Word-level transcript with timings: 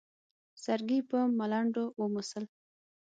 سرګي 0.63 0.99
په 1.09 1.19
ملنډو 1.37 1.83
وموسل. 2.01 2.43